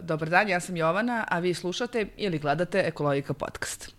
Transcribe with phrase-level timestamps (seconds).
[0.00, 3.97] dobar dan, ja sam Jovana, a vi slušate ili gledate Ekologika podcast.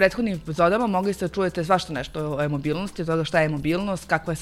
[0.00, 4.06] Prethodnim epizodama mogli ste da čujete svašta nešto o e-mobilnosti, od toga šta je mobilnost,
[4.08, 4.38] kakva je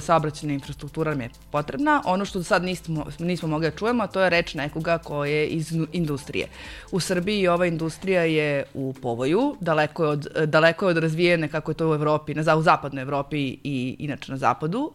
[0.00, 2.02] saobraćena infrastruktura nam je potrebna.
[2.04, 5.72] Ono što sad nismo, nismo mogli da čujemo, to je reč nekoga ko je iz
[5.92, 6.48] industrije.
[6.92, 11.70] U Srbiji ova industrija je u povoju, daleko je od, daleko je od razvijene kako
[11.70, 14.92] je to u Evropi, na, u zapadnoj Evropi i inače na zapadu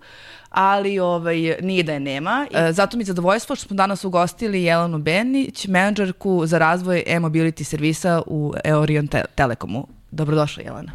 [0.56, 2.48] ali ovaj, nije da je nema.
[2.52, 7.64] E, zato mi je zadovoljstvo što smo danas ugostili Jelenu Benić, menadžerku za razvoj e-mobility
[7.64, 9.95] servisa u Eorion Te Telekomu.
[10.16, 10.92] Dobrodošla Jelena.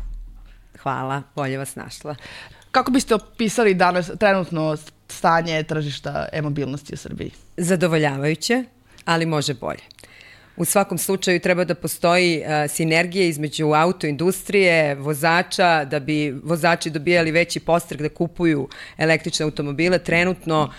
[0.82, 2.14] Hvala, bolje vas našla.
[2.70, 4.76] Kako biste opisali danas trenutno
[5.08, 7.30] stanje tržišta e-mobilnosti u Srbiji?
[7.56, 8.64] Zadovoljavajuće,
[9.04, 9.82] ali može bolje.
[10.56, 17.30] U svakom slučaju treba da postoji a, sinergija između autoindustrije, vozača, da bi vozači dobijali
[17.30, 19.98] veći postrek da kupuju električne automobile.
[19.98, 20.70] Trenutno,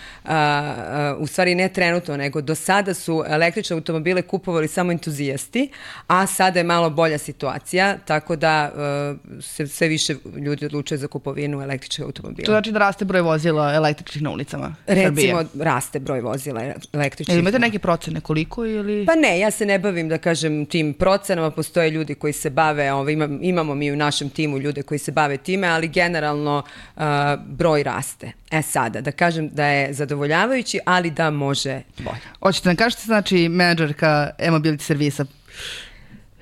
[1.18, 5.68] u stvari ne trenutno, nego do sada su električne automobile kupovali samo entuzijasti,
[6.06, 11.06] a sada je malo bolja situacija, tako da a, se sve više ljudi odlučuje za
[11.06, 12.46] kupovinu električnih automobila.
[12.46, 15.64] To znači da raste broj vozila električnih na ulicama Recimo, Srbije?
[15.64, 17.34] raste broj vozila električnih.
[17.34, 19.06] Ili imate neke procene koliko ili...
[19.06, 22.92] Pa ne, ja se ne bavim, da kažem, tim procenama, postoje ljudi koji se bave,
[22.92, 26.62] ovaj, imamo mi u našem timu ljude koji se bave time, ali generalno
[26.96, 27.02] uh,
[27.46, 28.32] broj raste.
[28.50, 32.20] E sada, da kažem da je zadovoljavajući, ali da može bolje.
[32.40, 35.24] Hoćete da kažete, znači, menadžerka e-mobility servisa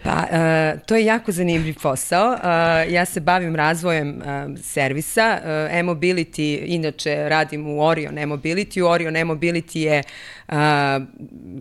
[0.03, 2.33] Pa, uh, to je jako zanimljiv posao.
[2.33, 5.39] Uh, ja se bavim razvojem uh, servisa.
[5.43, 8.83] Uh, e-mobility, inače radim u Orion e-mobility.
[8.83, 10.03] U Orion e-mobility je,
[10.49, 10.57] uh,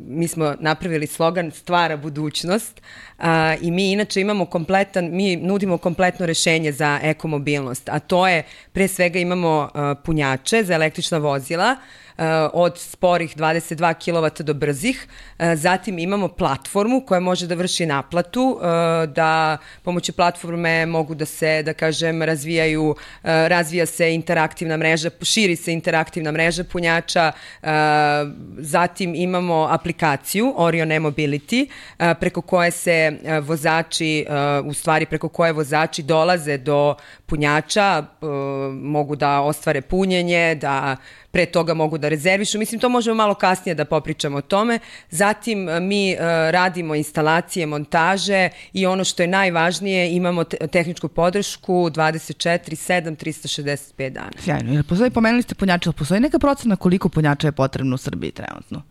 [0.07, 2.81] mi smo napravili slogan stvara budućnost
[3.17, 3.25] uh,
[3.61, 8.87] i mi inače imamo kompletan, mi nudimo kompletno rešenje za ekomobilnost, a to je, pre
[8.87, 12.08] svega imamo uh, punjače za električna vozila, uh,
[12.53, 15.07] od sporih 22 kW do brzih.
[15.39, 21.25] Eh, zatim imamo platformu koja može da vrši naplatu, eh, da pomoću platforme mogu da
[21.25, 27.31] se, da kažem, razvijaju, razvija se interaktivna mreža, širi se interaktivna mreža punjača,
[28.57, 31.67] zatim imamo aplikaciju Orion e-mobility,
[32.19, 34.25] preko koje se vozači,
[34.65, 36.95] u stvari preko koje vozači dolaze do
[37.29, 38.05] punjača,
[38.81, 40.97] mogu da ostvare punjenje, da
[41.31, 42.59] pre toga mogu da rezervišu.
[42.59, 44.79] Mislim, to možemo malo kasnije da popričamo o tome.
[45.09, 46.19] Zatim e, mi uh,
[46.51, 54.31] radimo instalacije, montaže i ono što je najvažnije, imamo te tehničku podršku 24-7, 365 dana.
[54.39, 54.83] Sjajno.
[54.83, 58.81] Postoji, pomenuli ste punjače, ali postoji neka procena koliko punjača je potrebno u Srbiji trenutno?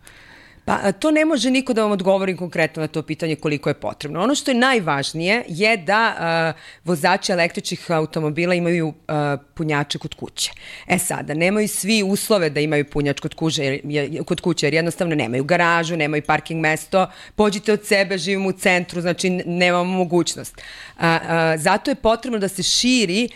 [0.69, 4.23] Pa to ne može niko da vam odgovori konkretno na to pitanje koliko je potrebno.
[4.23, 6.15] Ono što je najvažnije je da
[6.55, 8.95] uh, vozači električnih automobila imaju uh,
[9.55, 10.51] punjače kod kuće.
[10.87, 15.15] E sada, nemaju svi uslove da imaju punjač kod kuće, jer, kod kuće jer jednostavno
[15.15, 20.63] nemaju garažu, nemaju parking mesto, pođite od sebe, živimo u centru, znači nemamo mogućnost.
[20.97, 21.05] Uh,
[21.57, 23.29] zato je potrebno da se širi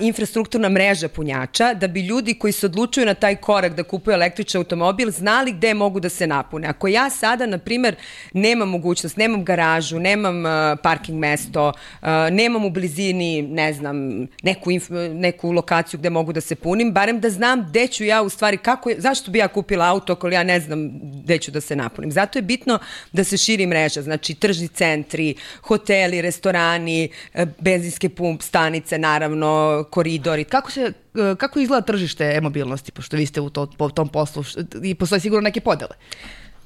[0.00, 4.58] infrastrukturna mreža punjača, da bi ljudi koji se odlučuju na taj korak da kupuju električni
[4.58, 6.74] automobil znali gde mogu da se napune napune.
[6.74, 7.96] Ako ja sada, na primer,
[8.32, 14.70] nemam mogućnost, nemam garažu, nemam uh, parking mesto, uh, nemam u blizini, ne znam, neku,
[14.70, 18.28] inf, neku lokaciju gde mogu da se punim, barem da znam gde ću ja u
[18.28, 20.90] stvari, kako, zašto bi ja kupila auto ako ja ne znam
[21.24, 22.12] gde ću da se napunim.
[22.12, 22.78] Zato je bitno
[23.12, 30.44] da se širi mreža, znači tržni centri, hoteli, restorani, uh, benzinske pump, stanice, naravno, koridori.
[30.44, 30.92] Kako se
[31.38, 34.44] kako izgleda tržište e-mobilnosti, pošto vi ste u to, po tom poslu
[34.82, 35.94] i postoje sigurno neke podele?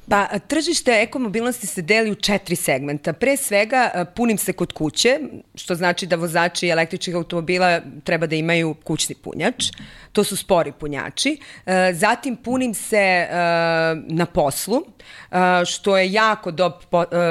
[0.08, 3.12] Pa, tržište ekomobilnosti se deli u četiri segmenta.
[3.12, 5.18] Pre svega, punim se kod kuće,
[5.54, 9.64] što znači da vozači električnih automobila treba da imaju kućni punjač.
[10.12, 11.38] To su spori punjači.
[11.92, 13.26] Zatim, punim se
[14.08, 14.82] na poslu,
[15.66, 16.72] što je jako, do,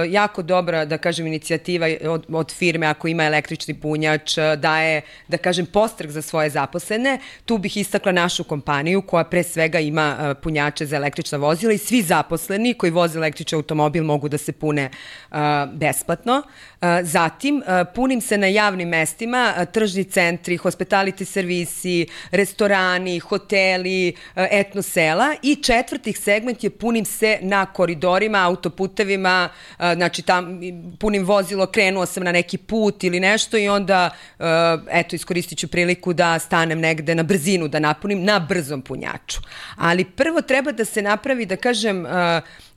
[0.10, 5.66] jako dobra, da kažem, inicijativa od, od firme ako ima električni punjač, daje, da kažem,
[5.66, 7.20] postrek za svoje zaposlene.
[7.46, 12.02] Tu bih istakla našu kompaniju koja pre svega ima punjače za električna vozila i svi
[12.02, 14.90] zaposleni građani koji voze električni automobil mogu da se pune
[15.32, 15.38] uh,
[15.74, 16.44] besplatno.
[16.82, 24.14] Uh, zatim, uh, punim se na javnim mestima, uh, tržni centri, hospitality servisi, restorani, hoteli,
[24.36, 30.60] uh, etnosela i četvrtih segment je punim se na koridorima, autoputevima, uh, znači tam
[31.00, 34.10] punim vozilo, krenuo sam na neki put ili nešto i onda,
[34.40, 34.46] uh,
[34.92, 39.42] eto, iskoristit ću priliku da stanem negde na brzinu da napunim na brzom punjaču.
[39.78, 42.12] Ali prvo treba da se napravi, da kažem, uh,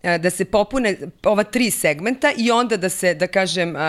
[0.03, 3.81] da se popune ova tri segmenta i onda da se, da kažem, uh,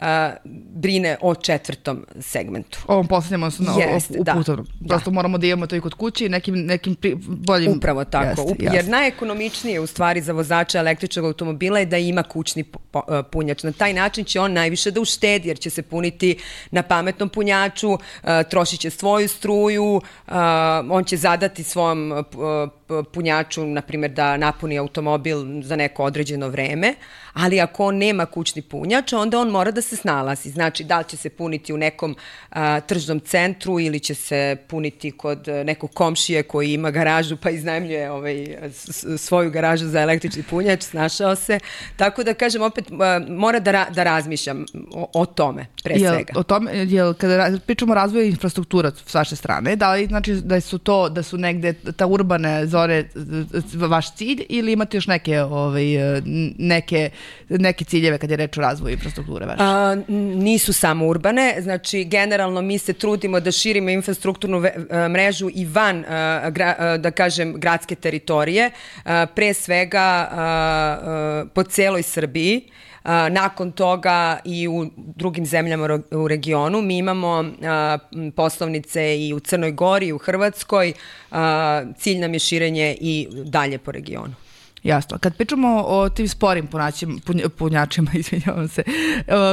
[0.00, 0.32] a,
[0.74, 2.78] brine o četvrtom segmentu.
[2.86, 4.66] Ovom poslednjem, odnosno Jest, o, o, da, putovnom.
[4.80, 4.88] Da.
[4.88, 7.72] Prosto moramo da imamo to i kod kući i nekim, nekim pri, boljim...
[7.72, 8.40] Upravo tako.
[8.40, 12.64] Jeste, Up, jer najekonomičnije u stvari za vozača električnog automobila je da ima kućni
[12.94, 12.98] e,
[13.32, 13.62] punjač.
[13.62, 16.36] Na taj način će on najviše da uštedi jer će se puniti
[16.70, 20.32] na pametnom punjaču, e, trošit će svoju struju, e,
[20.90, 22.24] on će zadati svom
[23.12, 26.94] punjaču, na primjer, da napuni automobil za neko određeno vreme,
[27.32, 30.50] ali ako on nema kućni punjač, onda on mora da se snalazi.
[30.50, 32.16] Znači, da li će se puniti u nekom
[32.50, 38.10] a, tržnom centru ili će se puniti kod nekog komšije koji ima garažu pa iznajmljuje
[38.10, 38.56] ovaj,
[39.18, 41.58] svoju garažu za električni punjač, snašao se.
[41.96, 46.14] Tako da, kažem, opet a, mora da, ra, da razmišljam o, o tome, pre jel,
[46.14, 46.32] svega.
[46.36, 50.60] O tome, jel, kada pričamo o razvoju infrastruktura s vaše strane, da li znači da
[50.60, 53.08] su to, da su negde ta urbane zone
[53.74, 55.84] vaš cilj ili imate još neke, ovaj,
[56.58, 57.10] neke
[57.48, 59.62] neke ciljeve kad je reč o razvoju infrastrukture vaše?
[60.36, 65.64] Nisu samo urbane, znači generalno mi se trudimo da širimo infrastrukturnu ve, a, mrežu i
[65.64, 68.70] van, a, gra, a, da kažem, gradske teritorije,
[69.04, 72.70] a, pre svega a, a, po celoj Srbiji,
[73.02, 76.82] A, nakon toga i u drugim zemljama u regionu.
[76.82, 77.98] Mi imamo a,
[78.36, 80.92] poslovnice i u Crnoj Gori, i u Hrvatskoj.
[81.30, 84.34] A, cilj nam je širenje i dalje po regionu.
[84.82, 85.18] Jasno.
[85.18, 86.68] Kad pričamo o tim sporim
[87.58, 88.82] punjačima, izvinjavam se,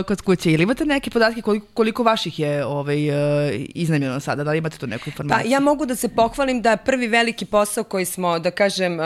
[0.08, 4.44] kod kuće, ili imate neke podatke koliko, koliko vaših je ovaj, e, iznajmljeno sada?
[4.44, 5.44] Da li imate tu neku informaciju?
[5.44, 8.98] Pa, ja mogu da se pohvalim da prvi veliki posao koji smo, da kažem,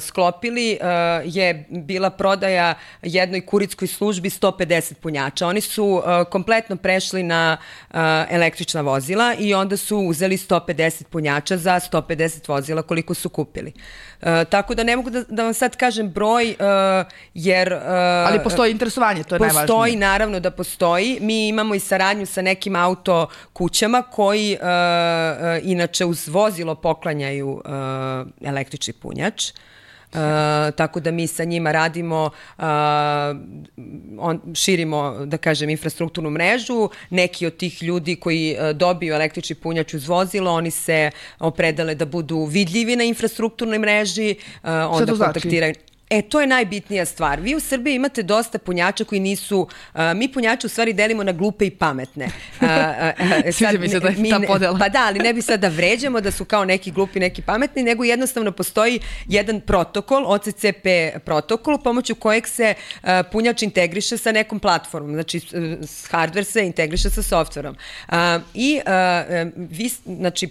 [0.00, 0.78] sklopili
[1.24, 5.46] je bila prodaja jednoj kuritskoj službi 150 punjača.
[5.46, 7.56] Oni su kompletno prešli na
[8.30, 13.72] električna vozila i onda su uzeli 150 punjača za 150 vozila koliko su kupili.
[14.50, 16.56] Tako da ne mogu da, da vam sad kažem broj, uh,
[17.34, 17.72] jer...
[17.72, 17.80] Uh,
[18.26, 19.66] Ali postoji interesovanje, to je postoji, najvažnije.
[19.66, 21.18] Postoji, naravno da postoji.
[21.20, 27.48] Mi imamo i saradnju sa nekim auto kućama koji uh, uh, inače uz vozilo poklanjaju
[27.48, 27.62] uh,
[28.44, 29.52] električni punjač.
[30.12, 30.20] Uh,
[30.76, 32.64] tako da mi sa njima radimo, uh,
[34.18, 36.88] on, širimo, da kažem, infrastrukturnu mrežu.
[37.10, 42.04] Neki od tih ljudi koji uh, dobiju električni punjač uz vozilo, oni se opredale da
[42.04, 45.32] budu vidljivi na infrastrukturnoj mreži, uh, onda znači?
[45.32, 45.74] kontaktiraju...
[45.74, 45.87] Znači?
[46.10, 47.40] E, to je najbitnija stvar.
[47.40, 49.60] Vi u Srbiji imate dosta punjača koji nisu,
[49.94, 52.24] uh, mi punjače u stvari delimo na glupe i pametne.
[52.24, 52.68] Uh, uh,
[53.52, 54.78] sad, mi se da mi, ta podela.
[54.78, 57.82] Pa da, ali ne bi sad da vređamo da su kao neki glupi, neki pametni,
[57.82, 60.86] nego jednostavno postoji jedan protokol, OCCP
[61.24, 65.12] protokol, pomoću kojeg se uh, punjač integriše sa nekom platformom.
[65.12, 65.40] Znači,
[66.10, 67.76] hardware se integriše sa softverom.
[68.08, 68.14] Uh,
[68.54, 70.48] I uh, vi, znači,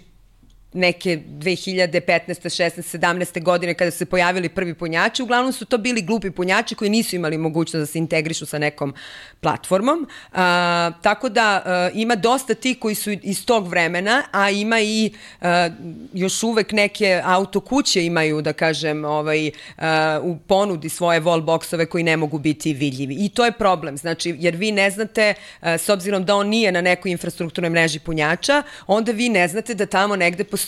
[0.78, 2.48] neke 2015.
[2.50, 2.98] 16.
[2.98, 3.44] 17.
[3.44, 7.16] godine kada su se pojavili prvi punjači, uglavnom su to bili glupi punjači koji nisu
[7.16, 8.94] imali mogućnost da se integrišu sa nekom
[9.42, 10.08] platformom.
[10.34, 15.12] A, tako da a, ima dosta ti koji su iz tog vremena, a ima i
[15.42, 15.70] a,
[16.14, 22.04] još uvek neke auto kuće imaju, da kažem, ovaj, a, u ponudi svoje wallboxove koji
[22.04, 23.16] ne mogu biti vidljivi.
[23.20, 26.72] I to je problem, znači, jer vi ne znate, a, s obzirom da on nije
[26.72, 30.67] na nekoj infrastrukturnoj mreži punjača, onda vi ne znate da tamo negde postoji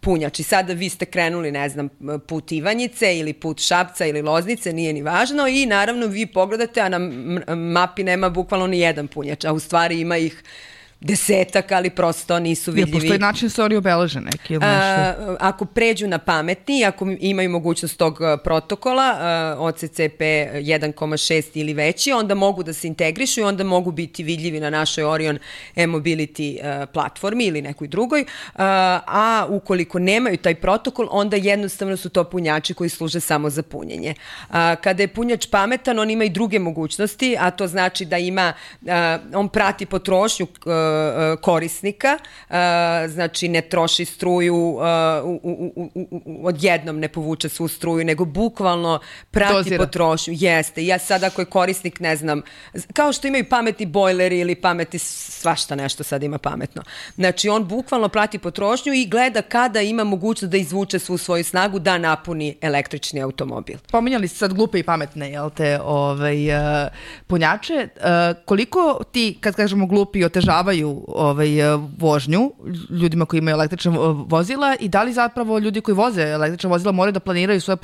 [0.00, 0.40] punjač.
[0.40, 1.88] I sada vi ste krenuli, ne znam,
[2.26, 6.88] put Ivanjice ili put Šapca ili Loznice, nije ni važno i naravno vi pogledate, a
[6.88, 6.98] na
[7.56, 10.42] mapi nema bukvalno ni jedan punjač, a u stvari ima ih
[11.00, 12.96] desetak, ali prosto nisu vidljivi.
[12.96, 15.22] Ja, postoji način da oni obeleže neki ili nešto?
[15.22, 22.12] A, ako pređu na pametni, ako imaju mogućnost tog protokola, a, OCCP 1.6 ili veći,
[22.12, 25.38] onda mogu da se integrišu i onda mogu biti vidljivi na našoj Orion
[25.76, 28.24] e-mobility a, platformi ili nekoj drugoj,
[28.54, 33.62] a, a ukoliko nemaju taj protokol, onda jednostavno su to punjači koji služe samo za
[33.62, 34.14] punjenje.
[34.50, 38.52] A, kada je punjač pametan, on ima i druge mogućnosti, a to znači da ima,
[38.88, 40.85] a, on prati potrošnju a,
[41.40, 42.18] korisnika,
[43.08, 44.78] znači ne troši struju
[46.42, 49.00] odjednom ne povuče svu struju, nego bukvalno
[49.30, 49.84] prati Dozira.
[49.84, 50.34] potrošnju.
[50.36, 50.86] Jeste.
[50.86, 52.42] Ja sad ako je korisnik, ne znam,
[52.92, 56.82] kao što imaju pametni bojleri ili pametni svašta nešto sad ima pametno.
[57.14, 61.78] Znači on bukvalno prati potrošnju i gleda kada ima mogućnost da izvuče svu svoju snagu
[61.78, 63.76] da napuni električni automobil.
[63.90, 66.88] Pominjali ste sad glupe i pametne, jel te, ovaj, uh,
[67.26, 67.88] punjače.
[67.96, 68.02] Uh,
[68.44, 72.52] koliko ti, kad kažemo glupi, otežavaju ovaj, uh, vožnju
[72.90, 73.92] ljudima koji imaju električne
[74.26, 77.76] vozila i da li zapravo ljudi koji voze električna vozila moraju da planiraju svoje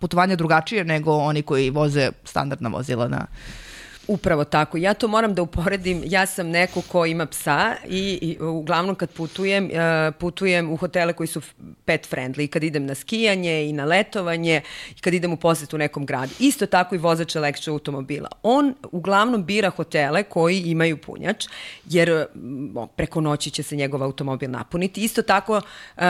[0.00, 3.26] putovanje drugačije nego oni koji voze standardna vozila na
[4.08, 4.76] Upravo tako.
[4.76, 6.02] Ja to moram da uporedim.
[6.06, 11.12] Ja sam neko ko ima psa i, i uglavnom kad putujem, uh, putujem u hotele
[11.12, 11.40] koji su
[11.84, 12.44] pet friendly.
[12.44, 14.60] I kad idem na skijanje i na letovanje
[14.96, 16.32] i kad idem u posetu nekom gradu.
[16.38, 18.28] Isto tako i vozač električnog automobila.
[18.42, 21.46] On uglavnom bira hotele koji imaju punjač,
[21.84, 22.26] jer
[22.96, 25.04] preko noći će se njegov automobil napuniti.
[25.04, 25.56] Isto tako
[25.96, 26.02] uh,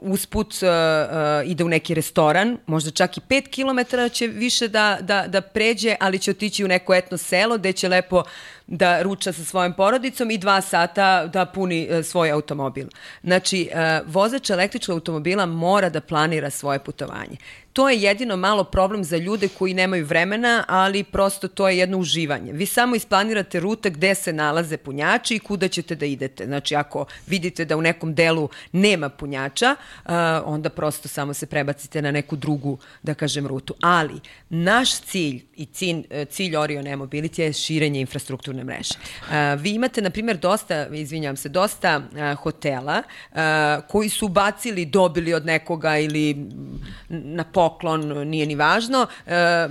[0.00, 4.98] usput uh, uh, ide u neki restoran, možda čak i 5 km će više da,
[5.00, 8.22] da, da pređe, ali će otići u neko neko etno selo gde će lepo
[8.66, 12.86] da ruča sa svojom porodicom i dva sata da puni e, svoj automobil.
[13.22, 17.36] Znači, e, vozač električnog automobila mora da planira svoje putovanje.
[17.76, 21.98] To je jedino malo problem za ljude koji nemaju vremena, ali prosto to je jedno
[21.98, 22.52] uživanje.
[22.52, 26.46] Vi samo isplanirate rute gde se nalaze punjači i kuda ćete da idete.
[26.46, 30.12] Znači, ako vidite da u nekom delu nema punjača, uh,
[30.44, 33.74] onda prosto samo se prebacite na neku drugu, da kažem, rutu.
[33.80, 38.94] Ali, naš cilj i cilj, e, cilj Orion E-Mobility je širenje infrastrukturne mreže.
[38.96, 42.02] Uh, vi imate, na primjer, dosta, izvinjam se, dosta
[42.42, 43.02] hotela
[43.88, 46.46] koji su bacili, dobili od nekoga ili
[47.08, 49.68] na pol poklon, nije ni važno, e,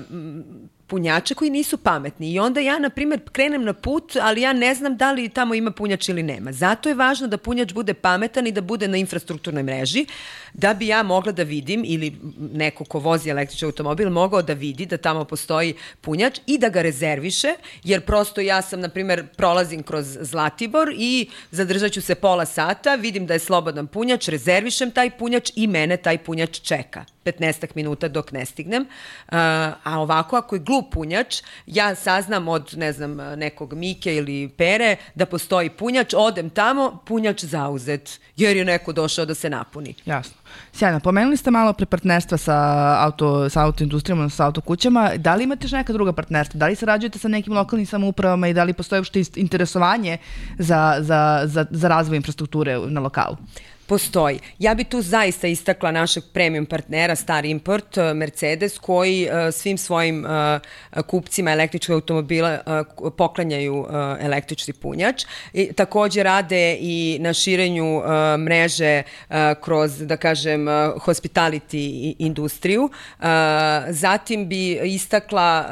[0.88, 4.76] punjače koji nisu pametni i onda ja, na primjer, krenem na put, ali ja ne
[4.76, 6.52] znam da li tamo ima punjač ili nema.
[6.52, 10.06] Zato je važno da punjač bude pametan i da bude na infrastrukturnoj mreži,
[10.54, 12.14] da bi ja mogla da vidim ili
[12.54, 16.82] neko ko vozi električni automobil mogao da vidi da tamo postoji punjač i da ga
[16.82, 22.46] rezerviše, jer prosto ja sam, na primjer, prolazim kroz Zlatibor i zadržat ću se pola
[22.46, 27.76] sata, vidim da je slobodan punjač, rezervišem taj punjač i mene taj punjač čeka 15
[27.76, 28.82] minuta dok ne stignem.
[28.82, 29.38] Uh,
[29.84, 34.96] a ovako, ako je glup punjač, ja saznam od, ne znam, nekog Mike ili Pere
[35.16, 39.96] da postoji punjač, odem tamo, punjač zauzet, jer je neko došao da se napuni.
[40.06, 40.46] Jasno.
[40.74, 41.00] Sjajno.
[41.00, 42.58] Pomenuli ste malo pre partnerstva sa
[43.04, 45.12] auto, sa autoindustrijama, sa autokućama.
[45.18, 46.58] Da li imate još neka druga partnerstva?
[46.58, 50.18] Da li sarađujete sa nekim lokalnim samoupravama i da li postoje uopšte interesovanje
[50.58, 53.38] za, za, za, za razvoj infrastrukture na lokalu?
[53.88, 54.40] Postoji.
[54.60, 59.78] Ja bi tu zaista istakla našeg premium partnera Star Import, eh, Mercedes, koji eh, svim
[59.78, 60.60] svojim eh,
[61.08, 62.60] kupcima električkog automobila
[63.18, 63.86] poklanjaju
[64.20, 65.26] električni punjač.
[65.54, 68.02] I, takođe rade i na širenju
[68.38, 69.04] mreže
[69.62, 70.66] kroz, da kažem,
[71.06, 72.90] hospitality industriju.
[73.90, 75.66] Zatim bi istakla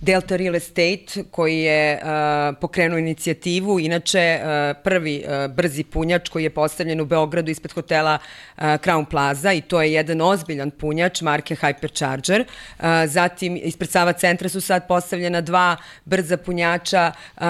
[0.00, 6.42] Delta Real Estate koji je uh, pokrenuo inicijativu, inače uh, prvi uh, brzi punjač koji
[6.42, 11.20] je postavljen u Beogradu ispred hotela uh, Crown Plaza i to je jedan ozbiljan punjač
[11.20, 12.44] marke Hypercharger.
[12.78, 17.42] Uh, zatim ispred Sava centra su sad postavljena dva brza punjača uh,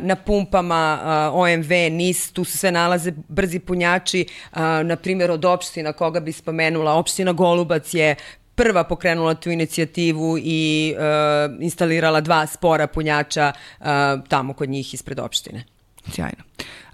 [0.00, 0.98] na pumpama
[1.32, 6.20] uh, OMV, NIS, tu se sve nalaze brzi punjači, uh, na primjer od opština koga
[6.20, 8.16] bi spomenula, opština Golubac je
[8.62, 13.86] prva pokrenula tu inicijativu i uh, instalirala dva spora punjača uh,
[14.28, 15.64] tamo kod njih ispred opštine.
[16.10, 16.44] Sjajno.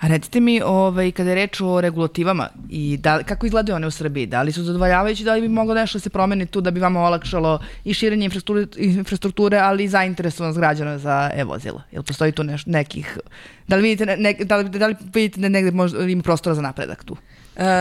[0.01, 3.91] A recite mi, ovaj, kada je reč o regulativama, i da, kako izgledaju one u
[3.91, 4.27] Srbiji?
[4.27, 6.81] Da li su zadovoljavajući, da li bi moglo nešto da se promeni tu da bi
[6.81, 11.83] vama olakšalo i širenje infrastrukture, infrastrukture ali i zainteresovanost građana za e-vozila?
[11.93, 13.19] Jel postoji tu neš, nekih...
[13.69, 16.63] Da li vidite, ne, da li, da li vidite da negde možda ima prostora za
[16.63, 17.17] napredak tu?
[17.17, 17.38] E,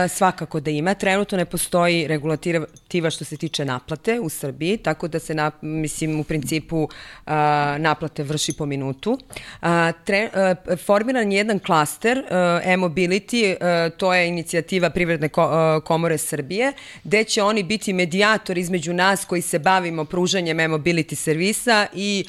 [0.08, 0.94] svakako da ima.
[0.94, 6.20] Trenutno ne postoji regulativa što se tiče naplate u Srbiji, tako da se, na, mislim,
[6.20, 6.88] u principu
[7.26, 9.18] a, naplate vrši po minutu.
[9.60, 10.54] A, tre, a,
[10.86, 12.24] formiran je jedan klaster
[12.64, 13.56] e-mobility,
[13.96, 16.72] to je inicijativa Privredne ko, komore Srbije,
[17.04, 22.24] gde će oni biti medijator između nas koji se bavimo pružanjem e-mobility servisa i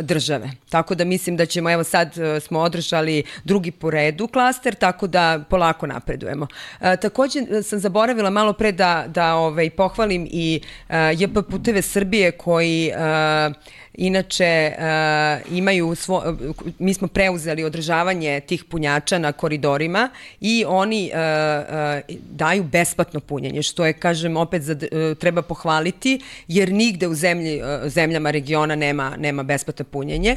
[0.00, 0.50] države.
[0.68, 5.44] Tako da mislim da ćemo, evo sad smo održali drugi po redu klaster, tako da
[5.50, 6.46] polako napredujemo.
[6.80, 11.38] E, takođe e, sam zaboravila malo pre da, da ovaj, pohvalim i uh, e, JP
[11.50, 13.54] Puteve Srbije koji uh,
[13.94, 16.36] Inače, uh, imaju svo,
[16.78, 23.62] mi smo preuzeli održavanje tih punjača na koridorima i oni uh, uh, daju besplatno punjenje,
[23.62, 28.76] što je, kažem, opet za, uh, treba pohvaliti, jer nigde u zemlji, uh, zemljama regiona
[28.76, 30.36] nema, nema besplatno punjenje.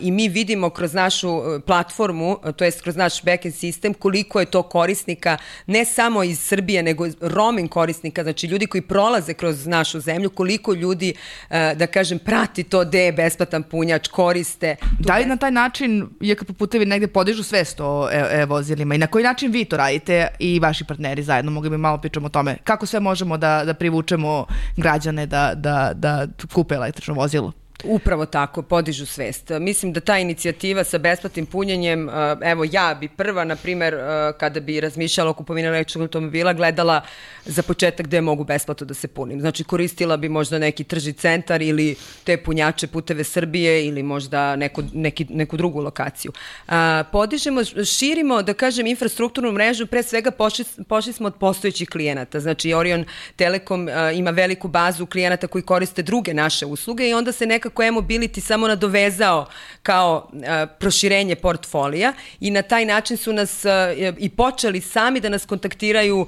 [0.00, 4.46] I mi vidimo kroz našu e, platformu, to jest kroz naš backend sistem, koliko je
[4.46, 5.36] to korisnika,
[5.66, 10.74] ne samo iz Srbije, nego roaming korisnika, znači ljudi koji prolaze kroz našu zemlju, koliko
[10.74, 11.14] ljudi,
[11.50, 14.76] e, da kažem, prati to gde je besplatan punjač, koriste.
[14.98, 19.24] Da li na taj način, IKP putevi negde podižu svest o e-vozilima i na koji
[19.24, 22.86] način vi to radite i vaši partneri zajedno, mogli bi malo pričamo o tome, kako
[22.86, 27.52] sve možemo da, da privučemo građane da, da, da kupe električno vozilo?
[27.84, 29.50] Upravo tako, podižu svest.
[29.60, 34.32] Mislim da ta inicijativa sa besplatnim punjenjem, eh, evo ja bi prva, na primer, eh,
[34.38, 37.00] kada bi razmišljala o kupovini električnog automobila, gledala
[37.44, 39.40] za početak gde mogu besplatno da se punim.
[39.40, 44.82] Znači, koristila bi možda neki trži centar ili te punjače puteve Srbije ili možda neku,
[44.92, 46.32] neki, neku drugu lokaciju.
[46.68, 46.72] Eh,
[47.12, 52.40] podižemo, širimo, da kažem, infrastrukturnu mrežu, pre svega pošli, pošli smo od postojećih klijenata.
[52.40, 53.04] Znači, Orion
[53.36, 57.82] Telekom ima veliku bazu klijenata koji koriste druge naše usluge i onda se nekako nekako
[57.82, 59.46] e-mobility samo nadovezao
[59.82, 60.40] kao uh,
[60.78, 63.70] proširenje portfolija i na taj način su nas uh,
[64.18, 66.26] i počeli sami da nas kontaktiraju, uh,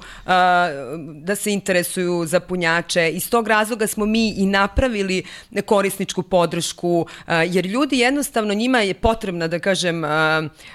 [1.23, 3.09] da se interesuju za punjače.
[3.09, 5.23] Iz tog razloga smo mi i napravili
[5.65, 10.09] korisničku podršku, uh, jer ljudi jednostavno njima je potrebna, da kažem, uh,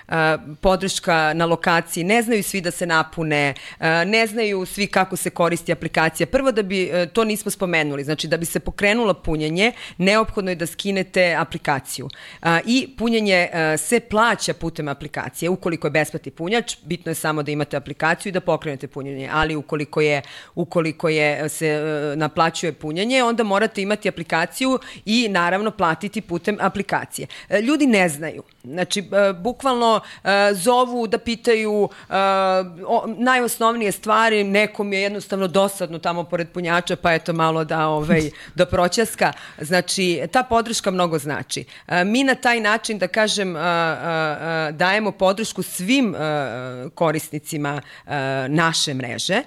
[0.08, 0.14] uh,
[0.60, 2.04] podrška na lokaciji.
[2.04, 6.26] Ne znaju svi da se napune, uh, ne znaju svi kako se koristi aplikacija.
[6.26, 10.53] Prvo da bi, uh, to nismo spomenuli, znači da bi se pokrenulo punjenje, neophodno je
[10.54, 12.08] da skinete aplikaciju.
[12.42, 15.48] A, I punjenje a, se plaća putem aplikacije.
[15.48, 19.56] Ukoliko je besplatni punjač, bitno je samo da imate aplikaciju i da pokrenete punjenje, ali
[19.56, 20.22] ukoliko je
[20.54, 21.80] ukoliko je se
[22.16, 27.26] naplaćuje punjenje, onda morate imati aplikaciju i naravno platiti putem aplikacije.
[27.62, 28.42] Ljudi ne znaju.
[28.64, 31.88] Znači, a, bukvalno a, zovu da pitaju
[32.86, 38.30] o, najosnovnije stvari, nekom je jednostavno dosadno tamo pored punjača, pa eto malo da, ovaj,
[38.58, 39.32] da proćaska.
[39.58, 41.64] Znači, ta podrška mnogo znači.
[42.06, 43.54] Mi na taj način, da kažem,
[44.72, 46.14] dajemo podršku svim
[46.94, 47.80] korisnicima
[48.48, 49.42] naše mreže,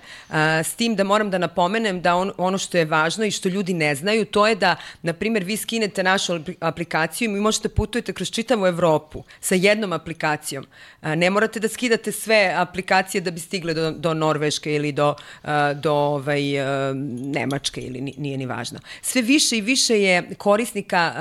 [0.63, 3.73] s tim da moram da napomenem da on, ono što je važno i što ljudi
[3.73, 8.13] ne znaju, to je da, na primjer, vi skinete našu aplikaciju i mi možete putujete
[8.13, 9.06] kroz čitavu Evropu
[9.39, 10.65] sa jednom aplikacijom.
[11.01, 15.15] Ne morate da skidate sve aplikacije da bi stigle do, do Norveške ili do,
[15.75, 16.41] do ovaj,
[17.33, 18.79] Nemačke ili nije ni važno.
[19.01, 21.13] Sve više i više je korisnika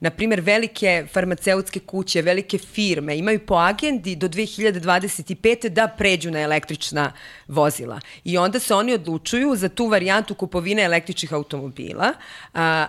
[0.00, 5.68] na primjer, velike farmaceutske kuće, velike firme imaju po agendi do 2025.
[5.68, 7.12] da pređu na električna
[7.48, 8.00] vozila.
[8.24, 12.12] I onda se oni odlučuju za tu varijantu kupovine električnih automobila,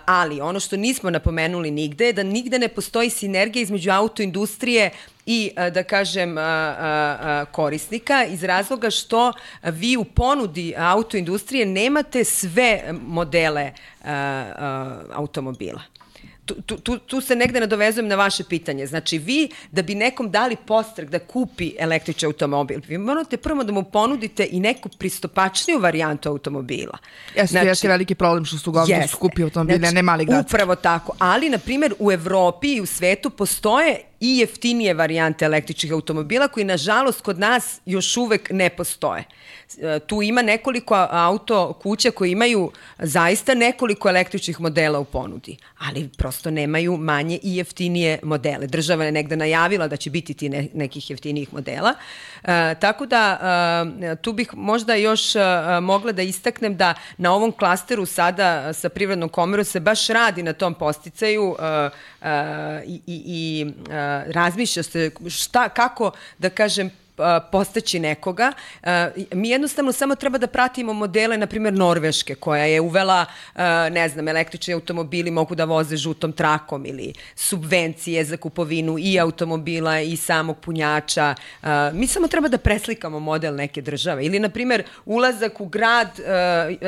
[0.06, 4.90] ali ono što nismo napomenuli nigde je da nigde ne postoji sinergija između autoindustrije
[5.26, 6.36] i da kažem
[7.52, 13.72] korisnika iz razloga što vi u ponudi autoindustrije nemate sve modele
[15.14, 15.82] automobila
[16.46, 18.88] tu, tu, tu se negde nadovezujem na vaše pitanje.
[18.88, 23.72] Znači, vi, da bi nekom dali postrek da kupi električni automobil, vi morate prvo da
[23.72, 26.98] mu ponudite i neku pristopačniju varijantu automobila.
[27.36, 30.56] Jeste, znači, jeste veliki problem što su uglavnom skupi automobili, znači, ne mali gradski.
[30.56, 31.16] Upravo tako.
[31.20, 36.64] Ali, na primjer, u Evropi i u svetu postoje i jeftinije varijante električnih automobila koji
[36.64, 39.24] nažalost kod nas još uvek ne postoje.
[39.78, 46.10] E, tu ima nekoliko auto kuća koji imaju zaista nekoliko električnih modela u ponudi, ali
[46.18, 48.68] prosto nemaju manje i jeftinije modele.
[48.68, 51.94] Država je negde najavila da će biti ti ne, nekih jeftinijih modela.
[52.44, 53.40] E, tako da
[54.02, 55.22] e, tu bih možda još
[55.82, 60.54] mogla da istaknem da na ovom klasteru sada sa privrednom komerom se baš radi na
[60.54, 61.56] tom posticaju
[62.86, 63.66] i, i, i
[64.24, 66.92] razmišlja se šta, kako, da kažem,
[67.52, 68.52] postaći nekoga.
[69.32, 73.26] Mi jednostavno samo treba da pratimo modele, na primjer Norveške, koja je uvela,
[73.92, 80.00] ne znam, električni automobili mogu da voze žutom trakom ili subvencije za kupovinu i automobila
[80.02, 81.36] i samog punjača.
[81.94, 84.26] Mi samo treba da preslikamo model neke države.
[84.26, 86.10] Ili, na primjer, ulazak u grad,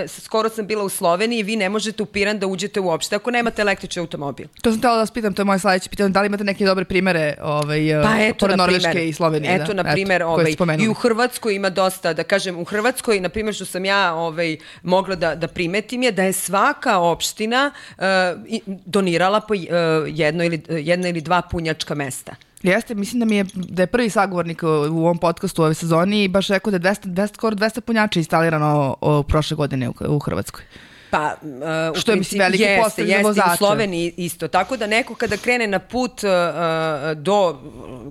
[0.07, 3.61] skoro sam bila u Sloveniji, vi ne možete u Piran da uđete uopšte ako nemate
[3.61, 4.47] električni automobil.
[4.61, 6.65] To sam htela da vas pitam, to je moje sledeće pitanje, da li imate neke
[6.65, 9.55] dobre primere ovaj, pa eto, pored Norveške i Slovenije?
[9.55, 9.83] Eto, da?
[9.83, 13.55] na primjer, primer, ovaj, i u Hrvatskoj ima dosta, da kažem, u Hrvatskoj, na primjer,
[13.55, 18.03] što sam ja ovaj, mogla da, da primetim je da je svaka opština uh,
[18.85, 19.61] donirala po uh,
[20.07, 22.35] jedno, ili, jedno ili dva punjačka mesta.
[22.63, 26.23] Jeste, mislim da mi je da je prvi sagovornik u ovom podcastu u ovoj sezoni
[26.23, 29.89] i baš rekao da je 200, 200, skoro 200 punjača instalirano o, o, prošle godine
[29.89, 30.63] u, u Hrvatskoj.
[31.09, 31.35] Pa,
[31.91, 33.53] uh, što je mislim veliki jeste, postav jeste, vozača.
[33.53, 34.47] u Sloveniji isto.
[34.47, 36.29] Tako da neko kada krene na put uh,
[37.15, 37.59] do,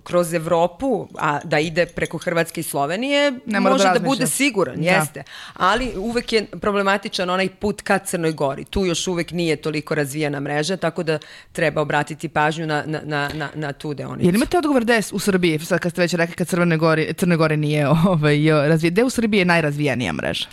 [0.05, 4.77] kroz Evropu, a da ide preko Hrvatske i Slovenije, ne može da, da bude siguran,
[4.77, 4.91] da.
[4.91, 5.23] jeste.
[5.55, 8.65] Ali uvek je problematičan onaj put ka Crnoj Gori.
[8.65, 11.19] Tu još uvek nije toliko razvijena mreža, tako da
[11.53, 14.27] treba obratiti pažnju na, na, na, na, na tu deonicu.
[14.27, 17.37] Jel imate odgovor gde u Srbiji, sad kad ste već rekli kad Crne Gore, Crne
[17.37, 18.37] Gore nije ovaj,
[18.69, 20.47] razvijena, gde u Srbiji je najrazvijenija mreža?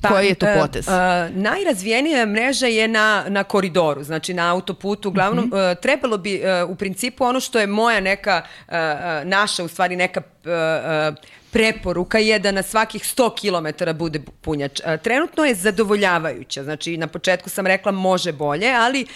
[0.00, 0.88] Pa, Koji je to e, potez?
[0.88, 5.08] Uh, uh, najrazvijenija mreža je na, na koridoru, znači na autoputu.
[5.08, 5.72] Uglavnom, uh -huh.
[5.72, 8.74] uh, trebalo bi uh, u principu ono što je moja neka, uh,
[9.24, 10.22] naša u stvari neka
[11.50, 14.80] preporuka je da na svakih 100 km bude punjač.
[15.02, 19.06] Trenutno je zadovoljavajuća, znači na početku sam rekla može bolje, ali e,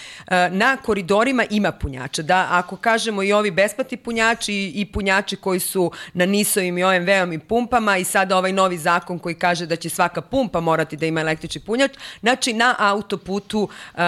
[0.51, 2.23] na koridorima ima punjača.
[2.23, 7.33] Da, ako kažemo i ovi besplatni punjači i punjači koji su na nisovim i OMV-om
[7.33, 11.07] i pumpama i sada ovaj novi zakon koji kaže da će svaka pumpa morati da
[11.07, 14.01] ima električni punjač, znači na autoputu uh,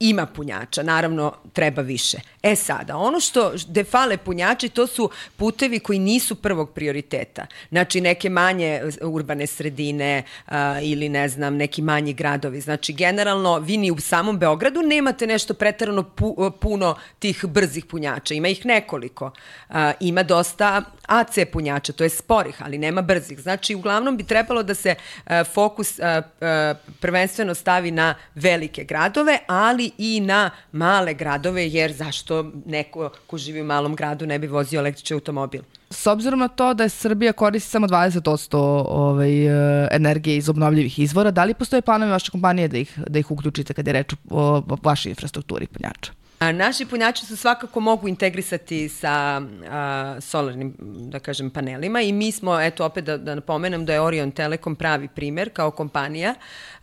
[0.00, 2.18] ima punjača, naravno treba više.
[2.42, 7.46] E sada, ono što defale punjači, to su putevi koji nisu prvog prioriteta.
[7.68, 12.60] Znači neke manje urbane sredine uh, ili ne znam, neki manji gradovi.
[12.60, 18.34] Znači generalno vi ni u samom Beogradu nemate nešto pretarano pu, puno tih brzih punjača.
[18.34, 19.30] Ima ih nekoliko.
[19.68, 23.40] Uh, ima dosta AC punjača, to je sporih, ali nema brzih.
[23.40, 24.94] Znači uglavnom bi trebalo da se
[25.26, 31.92] uh, fokus uh, uh, prvenstveno stavi na velike gradove, ali i na male gradove, jer
[31.92, 35.62] zašto neko ko živi u malom gradu ne bi vozio električni automobil?
[35.90, 38.56] S obzirom na to da je Srbija koristi samo 20%
[38.88, 43.18] ovaj, e, energije iz obnovljivih izvora, da li postoje planovi vaše kompanije da ih, da
[43.18, 46.12] ih uključite kada je reč o, o vašoj infrastrukturi punjača?
[46.38, 52.32] A naši punjači se svakako mogu integrisati sa a, solarnim, da kažem, panelima i mi
[52.32, 56.34] smo, eto opet da, da napomenem da je Orion Telekom pravi primer kao kompanija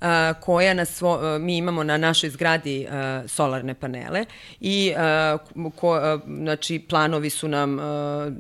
[0.02, 4.26] a, koja na svo, a, mi imamo na našoj zgradi a, solarne panele
[4.60, 5.38] i a,
[5.76, 8.32] ko, a, znači planovi su nam a,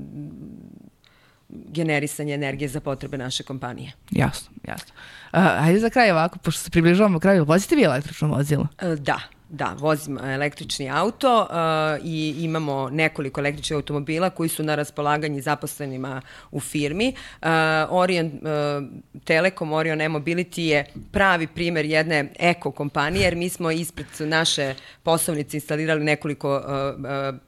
[1.49, 3.91] generisanje energije za potrebe naše kompanije.
[4.11, 4.93] Jasno, jasno.
[5.33, 8.67] Uh, hajde za kraj ovako, pošto se približavamo kraju, vozite vi električno vozilo?
[8.81, 9.19] Uh, da,
[9.53, 16.21] Da, vozim električni auto uh, i imamo nekoliko električnih automobila koji su na raspolaganju zaposlenima
[16.51, 17.13] u firmi.
[17.41, 17.47] Uh,
[17.89, 24.07] Orion uh, Telekom, Orion E-Mobility je pravi primer jedne eko kompanije, jer mi smo ispred
[24.19, 27.39] naše poslovnice instalirali nekoliko uh, uh,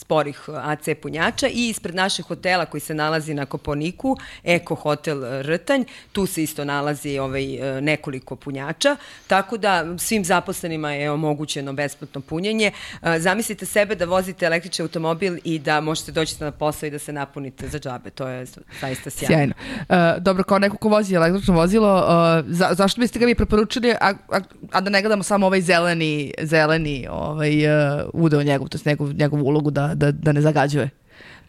[0.00, 5.82] sporih AC punjača i ispred našeg hotela koji se nalazi na Koponiku, Eko hotel Rtanj,
[6.12, 12.72] tu se isto nalazi ovaj, nekoliko punjača, tako da svim zaposlenima je omogućeno besplatno punjenje.
[13.18, 17.12] Zamislite sebe da vozite električni automobil i da možete doći na posao i da se
[17.12, 18.46] napunite za džabe, to je
[18.80, 19.36] zaista sjajno.
[19.36, 19.54] Sjajno.
[19.88, 23.90] Uh, dobro, kao neko ko vozi električno vozilo, uh, za, zašto biste ga vi preporučili,
[23.90, 24.40] a, a,
[24.72, 29.12] a da ne gledamo samo ovaj zeleni, zeleni ovaj, uh, udeo njegov, to je njegov,
[29.12, 30.90] njegovu ulogu da, da, da ne zagađuje?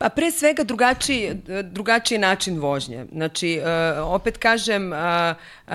[0.02, 1.34] Pa pre svega drugačiji,
[1.64, 3.06] drugačiji način vožnje.
[3.12, 4.98] Znači, uh, opet kažem, uh,
[5.68, 5.74] uh,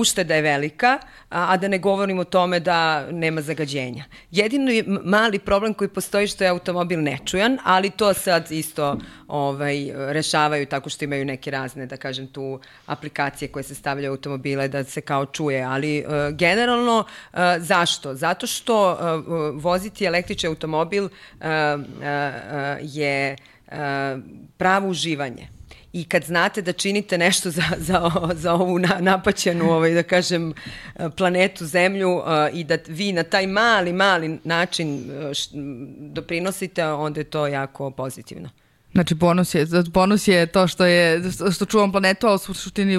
[0.00, 0.98] ušteda je velika,
[1.30, 4.04] a, da ne govorim o tome da nema zagađenja.
[4.30, 8.98] Jedino je mali problem koji postoji što je automobil nečujan, ali to sad isto
[9.28, 14.14] ovaj, rešavaju tako što imaju neke razne, da kažem, tu aplikacije koje se stavljaju u
[14.14, 17.04] automobile da se kao čuje, ali generalno
[17.58, 18.14] zašto?
[18.14, 18.98] Zato što
[19.54, 21.10] voziti električni automobil uh,
[23.28, 23.36] je
[23.66, 23.76] uh,
[24.56, 25.48] pravo uživanje
[25.92, 30.54] i kad znate da činite nešto za, za, za ovu na, napaćenu, ovaj, da kažem,
[31.16, 35.48] planetu Zemlju uh, i da vi na taj mali, mali način š,
[35.98, 38.50] doprinosite, onda je to jako pozitivno.
[38.92, 42.92] Znači bonus je, bonus je to što je što čuvam planetu, a u suštini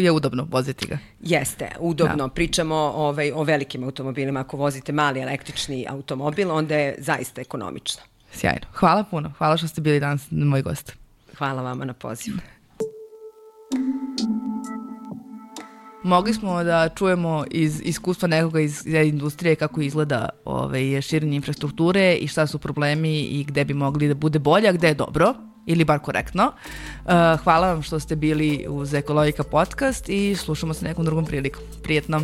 [0.00, 0.98] je udobno voziti ga.
[1.20, 2.26] Jeste, udobno.
[2.26, 2.28] Da.
[2.28, 4.40] Pričamo ovaj, o velikim automobilima.
[4.40, 8.02] Ako vozite mali električni automobil, onda je zaista ekonomično.
[8.32, 8.66] Sjajno.
[8.72, 9.32] Hvala puno.
[9.38, 10.92] Hvala što ste bili danas moj gost.
[11.38, 12.38] Hvala vama na pozivu.
[16.02, 22.28] Mogli smo da čujemo iz iskustva nekoga iz industrije kako izgleda ovaj, širenje infrastrukture i
[22.28, 25.34] šta su problemi i gde bi mogli da bude bolje, a gde je dobro
[25.66, 26.44] ili bar korektno.
[26.44, 27.10] Uh,
[27.44, 31.62] hvala vam što ste bili uz Ekologika podcast i slušamo se nekom drugom prilikom.
[31.82, 32.20] Prijetno!